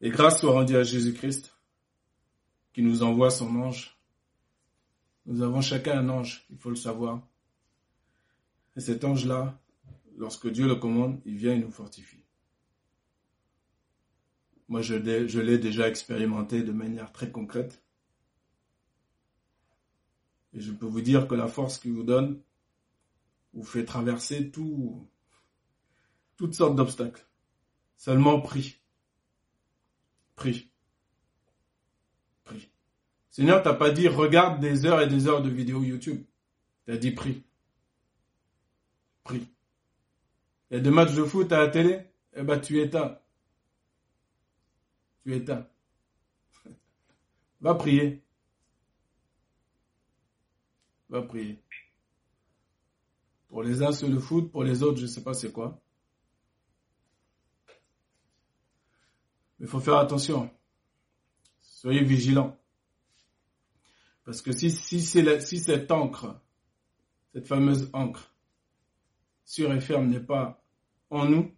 Et 0.00 0.10
grâce 0.10 0.40
soit 0.40 0.52
rendue 0.52 0.76
à 0.76 0.82
Jésus-Christ, 0.82 1.54
qui 2.72 2.82
nous 2.82 3.02
envoie 3.02 3.30
son 3.30 3.54
ange. 3.56 3.98
Nous 5.26 5.42
avons 5.42 5.60
chacun 5.60 5.98
un 5.98 6.08
ange, 6.08 6.46
il 6.50 6.56
faut 6.56 6.70
le 6.70 6.76
savoir. 6.76 7.20
Et 8.76 8.80
cet 8.80 9.04
ange-là, 9.04 9.60
lorsque 10.16 10.48
Dieu 10.48 10.66
le 10.66 10.76
commande, 10.76 11.20
il 11.24 11.36
vient 11.36 11.54
et 11.54 11.58
nous 11.58 11.70
fortifie. 11.70 12.24
Moi, 14.68 14.82
je, 14.82 14.94
l'ai 14.94 15.58
déjà 15.58 15.88
expérimenté 15.88 16.62
de 16.62 16.70
manière 16.70 17.10
très 17.10 17.32
concrète. 17.32 17.82
Et 20.52 20.60
je 20.60 20.70
peux 20.70 20.86
vous 20.86 21.00
dire 21.00 21.26
que 21.26 21.34
la 21.34 21.48
force 21.48 21.78
qu'il 21.78 21.92
vous 21.92 22.04
donne, 22.04 22.40
vous 23.52 23.64
fait 23.64 23.84
traverser 23.84 24.50
tout, 24.52 25.08
toutes 26.36 26.54
sortes 26.54 26.76
d'obstacles. 26.76 27.26
Seulement 27.96 28.40
prie. 28.40 28.80
Prie. 30.36 30.70
Prie. 32.44 32.70
Seigneur 33.28 33.62
t'as 33.62 33.74
pas 33.74 33.90
dit 33.90 34.06
regarde 34.06 34.60
des 34.60 34.86
heures 34.86 35.02
et 35.02 35.08
des 35.08 35.26
heures 35.26 35.42
de 35.42 35.50
vidéos 35.50 35.82
YouTube. 35.82 36.24
T'as 36.86 36.96
dit 36.96 37.10
prie. 37.10 37.42
Prie. 39.24 39.46
Il 40.70 40.76
y 40.76 40.80
a 40.80 40.80
des 40.80 40.90
matchs 40.90 41.14
de 41.14 41.24
foot 41.24 41.50
à 41.52 41.58
la 41.58 41.68
télé, 41.68 42.06
eh 42.34 42.42
ben 42.42 42.60
tu 42.60 42.80
éteins. 42.80 43.18
Tu 45.22 45.34
éteins. 45.34 45.66
Va 47.60 47.74
prier. 47.74 48.22
Va 51.08 51.22
prier. 51.22 51.62
Pour 53.48 53.64
les 53.64 53.82
uns, 53.82 53.90
c'est 53.90 54.06
le 54.06 54.20
foot, 54.20 54.50
pour 54.52 54.62
les 54.62 54.84
autres, 54.84 54.98
je 54.98 55.02
ne 55.02 55.08
sais 55.08 55.24
pas 55.24 55.34
c'est 55.34 55.50
quoi. 55.50 55.82
Mais 59.58 59.66
il 59.66 59.68
faut 59.68 59.80
faire 59.80 59.96
attention. 59.96 60.48
Soyez 61.58 62.04
vigilants. 62.04 62.56
Parce 64.24 64.40
que 64.40 64.52
si, 64.52 64.70
si, 64.70 65.00
si 65.00 65.58
cette 65.58 65.90
encre, 65.90 66.40
cette 67.32 67.48
fameuse 67.48 67.90
encre, 67.92 68.32
sûre 69.50 69.72
et 69.72 69.80
ferme 69.80 70.06
n'est 70.06 70.20
pas 70.20 70.62
en 71.10 71.24
nous, 71.24 71.52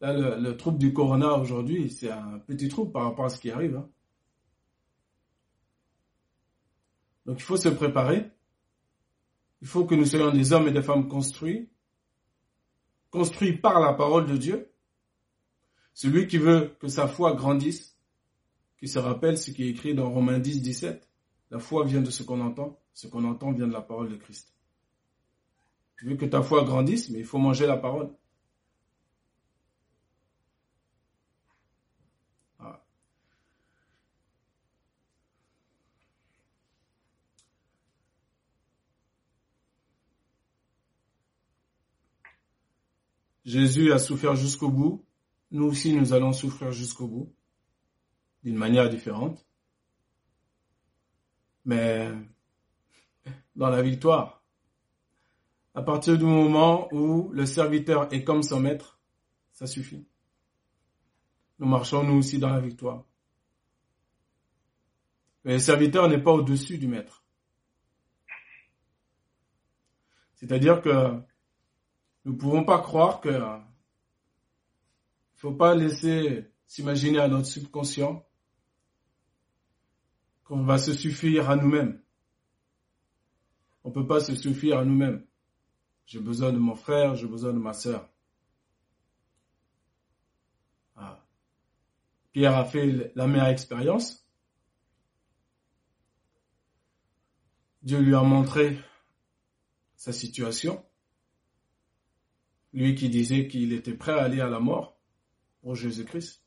là, 0.00 0.12
le, 0.12 0.56
trouble 0.56 0.78
du 0.78 0.92
corona 0.92 1.34
aujourd'hui, 1.34 1.88
c'est 1.88 2.10
un 2.10 2.40
petit 2.40 2.66
trouble 2.66 2.90
par 2.90 3.04
rapport 3.04 3.26
à 3.26 3.28
ce 3.28 3.38
qui 3.38 3.48
arrive. 3.52 3.76
Hein. 3.76 3.88
Donc 7.26 7.38
il 7.38 7.44
faut 7.44 7.56
se 7.56 7.68
préparer. 7.68 8.28
Il 9.62 9.68
faut 9.68 9.84
que 9.84 9.94
nous 9.94 10.04
soyons 10.04 10.32
des 10.32 10.52
hommes 10.52 10.66
et 10.66 10.72
des 10.72 10.82
femmes 10.82 11.06
construits, 11.06 11.70
construits 13.10 13.56
par 13.56 13.78
la 13.78 13.92
parole 13.92 14.26
de 14.26 14.36
Dieu. 14.36 14.72
Celui 15.94 16.26
qui 16.26 16.38
veut 16.38 16.76
que 16.80 16.88
sa 16.88 17.06
foi 17.06 17.34
grandisse, 17.34 17.96
qui 18.78 18.88
se 18.88 18.98
rappelle 18.98 19.38
ce 19.38 19.52
qui 19.52 19.62
est 19.62 19.68
écrit 19.68 19.94
dans 19.94 20.10
Romains 20.10 20.40
10, 20.40 20.60
17. 20.60 21.08
La 21.52 21.60
foi 21.60 21.84
vient 21.84 22.02
de 22.02 22.10
ce 22.10 22.24
qu'on 22.24 22.40
entend, 22.40 22.80
ce 22.94 23.06
qu'on 23.06 23.24
entend 23.24 23.52
vient 23.52 23.68
de 23.68 23.72
la 23.72 23.80
parole 23.80 24.10
de 24.10 24.16
Christ. 24.16 24.57
Tu 25.98 26.06
veux 26.06 26.16
que 26.16 26.26
ta 26.26 26.42
foi 26.42 26.64
grandisse, 26.64 27.10
mais 27.10 27.18
il 27.18 27.24
faut 27.24 27.38
manger 27.38 27.66
la 27.66 27.76
parole. 27.76 28.10
Jésus 43.48 43.92
a 43.92 43.98
souffert 43.98 44.36
jusqu'au 44.36 44.68
bout. 44.68 45.06
Nous 45.50 45.64
aussi, 45.64 45.94
nous 45.94 46.12
allons 46.12 46.34
souffrir 46.34 46.70
jusqu'au 46.70 47.08
bout, 47.08 47.34
d'une 48.44 48.56
manière 48.56 48.90
différente. 48.90 49.46
Mais 51.64 52.12
dans 53.56 53.70
la 53.70 53.80
victoire, 53.80 54.37
à 55.74 55.82
partir 55.82 56.18
du 56.18 56.24
moment 56.24 56.88
où 56.92 57.30
le 57.32 57.46
serviteur 57.46 58.12
est 58.12 58.24
comme 58.24 58.42
son 58.42 58.60
maître, 58.60 58.98
ça 59.52 59.66
suffit. 59.66 60.06
Nous 61.58 61.66
marchons 61.66 62.04
nous 62.04 62.18
aussi 62.18 62.38
dans 62.38 62.50
la 62.50 62.60
victoire. 62.60 63.04
Mais 65.44 65.54
le 65.54 65.58
serviteur 65.58 66.08
n'est 66.08 66.22
pas 66.22 66.32
au-dessus 66.32 66.78
du 66.78 66.88
maître. 66.88 67.24
C'est-à-dire 70.34 70.82
que 70.82 71.20
nous 72.24 72.32
ne 72.32 72.38
pouvons 72.38 72.64
pas 72.64 72.80
croire 72.80 73.20
que 73.20 73.30
il 73.30 75.40
faut 75.40 75.54
pas 75.54 75.74
laisser 75.74 76.50
s'imaginer 76.66 77.18
à 77.18 77.28
notre 77.28 77.46
subconscient 77.46 78.26
qu'on 80.44 80.64
va 80.64 80.78
se 80.78 80.92
suffire 80.92 81.50
à 81.50 81.56
nous-mêmes. 81.56 82.00
On 83.84 83.90
ne 83.90 83.94
peut 83.94 84.06
pas 84.06 84.20
se 84.20 84.34
suffire 84.34 84.78
à 84.78 84.84
nous-mêmes. 84.84 85.27
J'ai 86.08 86.20
besoin 86.20 86.52
de 86.52 86.58
mon 86.58 86.74
frère, 86.74 87.16
j'ai 87.16 87.26
besoin 87.26 87.52
de 87.52 87.58
ma 87.58 87.74
sœur. 87.74 88.08
Ah. 90.96 91.22
Pierre 92.32 92.56
a 92.56 92.64
fait 92.64 93.12
la 93.14 93.26
meilleure 93.26 93.48
expérience. 93.48 94.26
Dieu 97.82 98.00
lui 98.00 98.14
a 98.14 98.22
montré 98.22 98.78
sa 99.96 100.14
situation. 100.14 100.82
Lui 102.72 102.94
qui 102.94 103.10
disait 103.10 103.46
qu'il 103.46 103.74
était 103.74 103.92
prêt 103.92 104.12
à 104.12 104.22
aller 104.22 104.40
à 104.40 104.48
la 104.48 104.60
mort 104.60 104.98
pour 105.60 105.74
Jésus-Christ. 105.74 106.42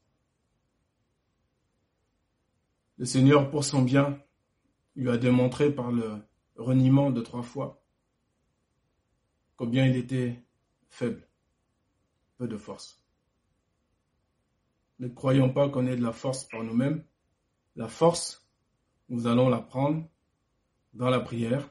Le 2.97 3.05
Seigneur, 3.05 3.51
pour 3.51 3.63
son 3.63 3.83
bien, 3.83 4.19
lui 4.95 5.11
a 5.11 5.17
démontré 5.17 5.71
par 5.71 5.91
le 5.91 6.17
reniement 6.55 7.11
de 7.11 7.21
trois 7.21 7.43
fois 7.43 7.80
combien 9.61 9.85
il 9.85 9.95
était 9.95 10.43
faible, 10.89 11.21
peu 12.39 12.47
de 12.47 12.57
force. 12.57 12.99
Ne 14.97 15.07
croyons 15.07 15.53
pas 15.53 15.69
qu'on 15.69 15.85
ait 15.85 15.95
de 15.95 16.01
la 16.01 16.13
force 16.13 16.45
par 16.45 16.63
nous-mêmes. 16.63 17.03
La 17.75 17.87
force, 17.87 18.43
nous 19.09 19.27
allons 19.27 19.49
la 19.49 19.61
prendre 19.61 20.09
dans 20.95 21.11
la 21.11 21.19
prière 21.19 21.69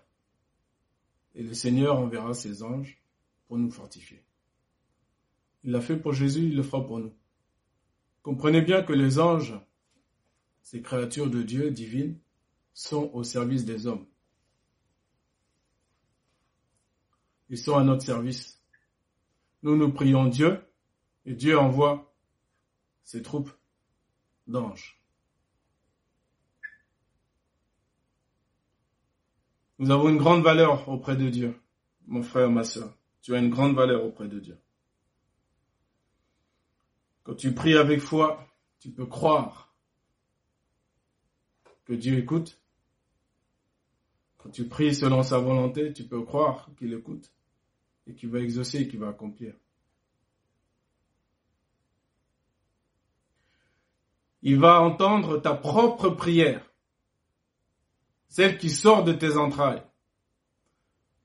et 1.35 1.43
le 1.43 1.53
Seigneur 1.53 1.99
enverra 1.99 2.33
ses 2.33 2.63
anges 2.63 3.03
pour 3.49 3.59
nous 3.59 3.73
fortifier. 3.73 4.25
Il 5.65 5.73
l'a 5.73 5.81
fait 5.81 5.97
pour 5.97 6.13
Jésus, 6.13 6.45
il 6.45 6.55
le 6.55 6.63
fera 6.63 6.87
pour 6.87 7.01
nous. 7.01 7.13
Comprenez 8.23 8.63
bien 8.63 8.85
que 8.85 8.93
les 8.93 9.19
anges 9.19 9.59
ces 10.63 10.81
créatures 10.81 11.29
de 11.29 11.43
Dieu 11.43 11.73
divines, 11.73 12.21
sont 12.73 13.11
au 13.15 13.25
service 13.25 13.65
des 13.65 13.89
hommes. 13.89 14.07
Ils 17.51 17.59
sont 17.59 17.77
à 17.77 17.83
notre 17.83 18.03
service. 18.03 18.63
Nous, 19.63 19.77
nous 19.77 19.93
prions 19.93 20.27
Dieu 20.27 20.63
et 21.27 21.35
Dieu 21.35 21.59
envoie 21.59 22.15
ses 23.03 23.23
troupes 23.23 23.51
d'anges. 24.47 25.03
Nous 29.81 29.91
avons 29.91 30.11
une 30.11 30.19
grande 30.19 30.45
valeur 30.45 30.89
auprès 30.89 31.17
de 31.17 31.29
Dieu, 31.29 31.61
mon 32.07 32.23
frère, 32.23 32.51
ma 32.51 32.65
soeur. 32.65 32.97
Tu 33.21 33.35
as 33.35 33.39
une 33.39 33.51
grande 33.51 33.75
valeur 33.75 34.05
auprès 34.05 34.29
de 34.29 34.39
Dieu. 34.39 34.59
Quand 37.25 37.35
tu 37.35 37.53
pries 37.53 37.77
avec 37.77 38.01
foi, 38.01 38.47
tu 38.79 38.91
peux 38.91 39.07
croire 39.07 39.75
que 41.85 41.95
Dieu 41.95 42.17
écoute. 42.17 42.61
Quand 44.39 44.51
tu 44.51 44.69
pries 44.69 44.95
selon 44.95 45.23
sa 45.23 45.39
volonté, 45.39 45.93
tu 45.93 46.05
peux 46.05 46.23
croire 46.23 46.71
qu'il 46.79 46.95
écoute 46.95 47.33
et 48.11 48.15
qu'il 48.15 48.31
va 48.31 48.41
exaucer 48.41 48.83
et 48.83 48.89
qu'il 48.89 49.01
va 49.01 49.09
accomplir. 49.09 49.55
Il 54.43 54.59
va 54.59 54.81
entendre 54.81 55.39
ta 55.39 55.55
propre 55.55 56.11
prière 56.11 56.71
celle 58.31 58.57
qui 58.59 58.71
sort 58.71 59.05
de 59.05 59.13
tes 59.13 59.37
entrailles. 59.37 59.83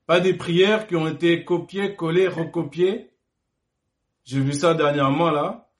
Pas 0.06 0.20
des 0.20 0.34
prières 0.34 0.86
qui 0.86 0.96
ont 0.96 1.08
été 1.08 1.44
copiées, 1.44 1.94
collées, 1.94 2.28
recopiées. 2.28 3.10
J'ai 4.24 4.40
vu 4.40 4.52
ça 4.52 4.74
dernièrement 4.74 5.30
là, 5.30 5.70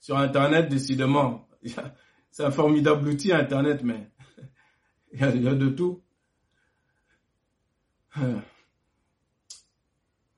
sur 0.00 0.16
Internet, 0.16 0.68
décidément. 0.68 1.46
C'est 2.30 2.44
un 2.44 2.50
formidable 2.50 3.08
outil 3.08 3.32
Internet, 3.32 3.82
mais 3.84 4.10
il 5.12 5.42
y 5.42 5.48
a 5.48 5.54
de 5.54 5.68
tout. 5.68 6.02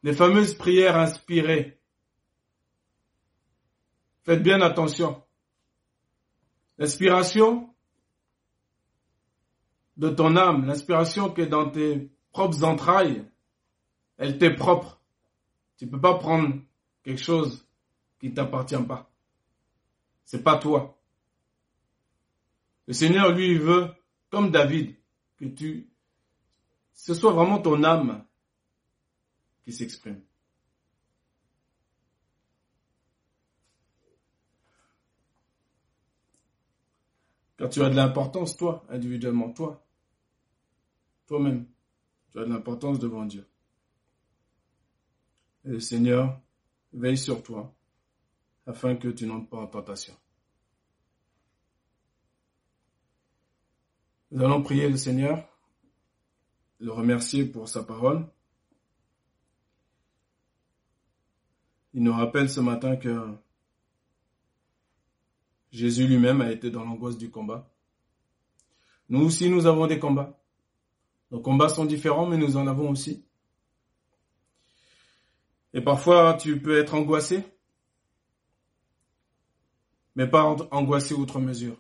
Les 0.03 0.13
fameuses 0.13 0.55
prières 0.55 0.97
inspirées. 0.97 1.79
Faites 4.25 4.43
bien 4.43 4.61
attention. 4.61 5.23
L'inspiration, 6.79 7.73
de 9.97 10.09
ton 10.09 10.37
âme, 10.37 10.67
l'inspiration 10.67 11.31
qui 11.31 11.43
est 11.43 11.47
dans 11.47 11.71
tes 11.71 12.11
propres 12.33 12.65
entrailles, 12.65 13.25
elle 14.17 14.39
t'est 14.39 14.55
propre. 14.55 15.01
Tu 15.77 15.87
peux 15.87 16.01
pas 16.01 16.19
prendre 16.19 16.61
quelque 17.03 17.21
chose 17.21 17.67
qui 18.21 18.33
t'appartient 18.33 18.83
pas. 18.87 19.11
C'est 20.25 20.43
pas 20.43 20.59
toi. 20.59 20.99
Le 22.87 22.95
Seigneur, 22.95 23.33
lui, 23.33 23.59
veut, 23.59 23.89
comme 24.31 24.51
David, 24.51 24.97
que 25.37 25.45
tu, 25.45 25.89
ce 26.95 27.15
soit 27.15 27.33
vraiment 27.33 27.59
ton 27.59 27.83
âme 27.85 28.25
qui 29.65 29.73
s'exprime. 29.73 30.21
Car 37.57 37.71
tu 37.71 37.83
as 37.83 37.91
de 37.91 37.95
l'importance, 37.95 38.57
toi, 38.57 38.85
individuellement, 38.89 39.53
toi. 39.53 39.87
Toi-même, 41.27 41.67
tu 42.31 42.39
as 42.39 42.45
de 42.45 42.51
l'importance 42.51 42.99
devant 42.99 43.25
Dieu. 43.25 43.47
Et 45.65 45.69
le 45.69 45.81
Seigneur 45.81 46.41
veille 46.93 47.19
sur 47.19 47.43
toi 47.43 47.73
afin 48.67 48.97
que 48.97 49.09
tu 49.09 49.27
n'entres 49.27 49.49
pas 49.49 49.59
en 49.59 49.67
tentation. 49.67 50.15
Nous 54.33 54.43
allons 54.43 54.63
prier 54.63 54.89
le 54.89 54.97
Seigneur, 54.97 55.47
le 56.79 56.91
remercier 56.91 57.45
pour 57.45 57.69
sa 57.69 57.83
parole. 57.83 58.27
Il 61.95 62.03
nous 62.03 62.13
rappelle 62.13 62.49
ce 62.49 62.61
matin 62.61 62.97
que 62.97 63.35
Jésus 65.71 66.07
lui-même 66.07 66.41
a 66.41 66.51
été 66.51 66.71
dans 66.71 66.85
l'angoisse 66.85 67.19
du 67.19 67.31
combat. 67.31 67.71
Nous 69.09 69.21
aussi, 69.21 69.49
nous 69.49 69.67
avons 69.67 69.87
des 69.87 69.99
combats. 69.99 70.39
Nos 71.31 71.41
combats 71.41 71.69
sont 71.69 71.85
différents, 71.85 72.27
mais 72.27 72.37
nous 72.37 72.57
en 72.57 72.67
avons 72.67 72.91
aussi. 72.91 73.25
Et 75.75 75.81
parfois, 75.81 76.35
tu 76.35 76.61
peux 76.61 76.79
être 76.79 76.95
angoissé, 76.95 77.45
mais 80.15 80.27
pas 80.27 80.45
angoissé 80.71 81.15
outre 81.15 81.41
mesure. 81.41 81.77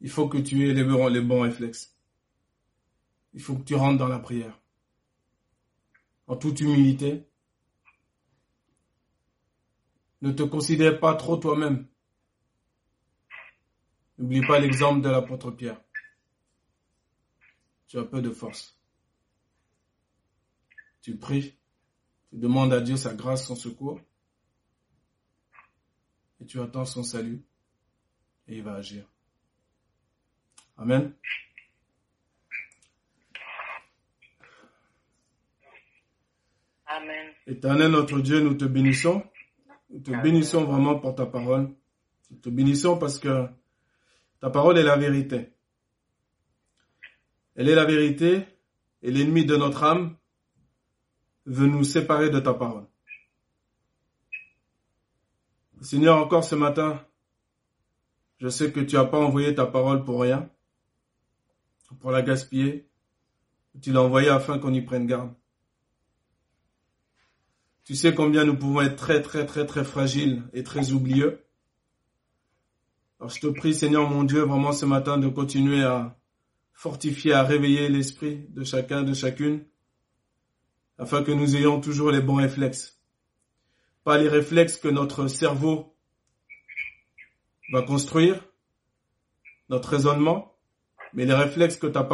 Il 0.00 0.08
faut 0.08 0.28
que 0.28 0.38
tu 0.38 0.68
aies 0.68 0.74
les 0.74 0.84
bons, 0.84 1.08
les 1.08 1.20
bons 1.20 1.42
réflexes. 1.42 1.94
Il 3.34 3.42
faut 3.42 3.56
que 3.56 3.64
tu 3.64 3.74
rentres 3.74 3.98
dans 3.98 4.08
la 4.08 4.18
prière. 4.18 4.58
En 6.26 6.36
toute 6.36 6.60
humilité. 6.60 7.27
Ne 10.20 10.32
te 10.32 10.42
considère 10.42 10.98
pas 10.98 11.14
trop 11.14 11.36
toi-même. 11.36 11.86
N'oublie 14.18 14.46
pas 14.46 14.58
l'exemple 14.58 15.00
de 15.00 15.08
l'apôtre 15.08 15.50
Pierre 15.52 15.80
tu 17.88 17.98
as 17.98 18.04
peu 18.04 18.20
de 18.20 18.30
force. 18.30 18.78
Tu 21.00 21.16
pries, 21.16 21.54
tu 22.30 22.36
demandes 22.36 22.72
à 22.72 22.80
Dieu 22.80 22.96
sa 22.96 23.14
grâce, 23.14 23.46
son 23.46 23.56
secours, 23.56 24.00
et 26.40 26.46
tu 26.46 26.60
attends 26.60 26.84
son 26.84 27.02
salut, 27.02 27.42
et 28.46 28.58
il 28.58 28.62
va 28.62 28.74
agir. 28.74 29.04
Amen. 30.76 31.14
Amen. 36.86 37.32
Éternel 37.46 37.90
notre 37.90 38.20
Dieu, 38.20 38.40
nous 38.40 38.54
te 38.54 38.64
bénissons. 38.66 39.24
Nous 39.90 40.00
te 40.00 40.10
bénissons 40.10 40.64
vraiment 40.64 40.98
pour 40.98 41.14
ta 41.14 41.26
parole. 41.26 41.70
Nous 42.30 42.38
te 42.38 42.48
bénissons 42.48 42.98
parce 42.98 43.18
que 43.18 43.46
ta 44.40 44.50
parole 44.50 44.78
est 44.78 44.82
la 44.82 44.96
vérité. 44.96 45.52
Elle 47.54 47.68
est 47.68 47.74
la 47.74 47.84
vérité 47.84 48.44
et 49.02 49.10
l'ennemi 49.10 49.44
de 49.44 49.56
notre 49.56 49.82
âme 49.84 50.16
veut 51.46 51.66
nous 51.66 51.84
séparer 51.84 52.30
de 52.30 52.38
ta 52.38 52.54
parole. 52.54 52.86
Seigneur, 55.80 56.16
encore 56.18 56.44
ce 56.44 56.54
matin, 56.54 57.04
je 58.38 58.48
sais 58.48 58.72
que 58.72 58.80
tu 58.80 58.96
n'as 58.96 59.04
pas 59.04 59.18
envoyé 59.18 59.54
ta 59.54 59.66
parole 59.66 60.04
pour 60.04 60.20
rien, 60.20 60.50
pour 62.00 62.10
la 62.10 62.22
gaspiller. 62.22 62.88
Tu 63.80 63.92
l'as 63.92 64.02
envoyée 64.02 64.28
afin 64.28 64.58
qu'on 64.58 64.72
y 64.72 64.82
prenne 64.82 65.06
garde. 65.06 65.32
Tu 67.88 67.96
sais 67.96 68.14
combien 68.14 68.44
nous 68.44 68.54
pouvons 68.54 68.82
être 68.82 68.96
très, 68.96 69.22
très, 69.22 69.46
très, 69.46 69.64
très 69.64 69.82
fragiles 69.82 70.42
et 70.52 70.62
très 70.62 70.92
oublieux? 70.92 71.42
Alors 73.18 73.30
je 73.30 73.40
te 73.40 73.46
prie, 73.46 73.72
Seigneur 73.72 74.10
mon 74.10 74.24
Dieu, 74.24 74.42
vraiment 74.42 74.72
ce 74.72 74.84
matin 74.84 75.16
de 75.16 75.26
continuer 75.26 75.82
à 75.82 76.14
fortifier, 76.74 77.32
à 77.32 77.42
réveiller 77.42 77.88
l'esprit 77.88 78.44
de 78.50 78.62
chacun, 78.62 79.04
de 79.04 79.14
chacune, 79.14 79.64
afin 80.98 81.22
que 81.22 81.32
nous 81.32 81.56
ayons 81.56 81.80
toujours 81.80 82.10
les 82.10 82.20
bons 82.20 82.34
réflexes. 82.34 83.00
Pas 84.04 84.18
les 84.18 84.28
réflexes 84.28 84.76
que 84.76 84.88
notre 84.88 85.26
cerveau 85.26 85.96
va 87.72 87.80
construire, 87.80 88.44
notre 89.70 89.88
raisonnement, 89.88 90.54
mais 91.14 91.24
les 91.24 91.32
réflexes 91.32 91.78
que 91.78 91.86
ta 91.86 92.04